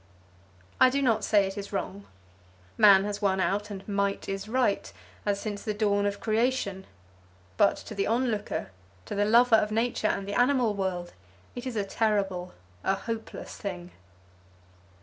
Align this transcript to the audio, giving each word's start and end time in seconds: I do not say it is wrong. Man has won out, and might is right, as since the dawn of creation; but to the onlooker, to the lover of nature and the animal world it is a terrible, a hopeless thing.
I 0.79 0.89
do 0.89 0.99
not 1.03 1.23
say 1.23 1.45
it 1.45 1.59
is 1.59 1.71
wrong. 1.71 2.07
Man 2.75 3.03
has 3.03 3.21
won 3.21 3.39
out, 3.39 3.69
and 3.69 3.87
might 3.87 4.27
is 4.27 4.49
right, 4.49 4.91
as 5.27 5.39
since 5.39 5.61
the 5.61 5.75
dawn 5.75 6.07
of 6.07 6.19
creation; 6.19 6.87
but 7.55 7.77
to 7.85 7.93
the 7.93 8.07
onlooker, 8.07 8.71
to 9.05 9.13
the 9.13 9.25
lover 9.25 9.57
of 9.57 9.69
nature 9.71 10.07
and 10.07 10.27
the 10.27 10.33
animal 10.33 10.73
world 10.73 11.13
it 11.53 11.67
is 11.67 11.75
a 11.75 11.83
terrible, 11.85 12.51
a 12.83 12.95
hopeless 12.95 13.55
thing. 13.55 13.91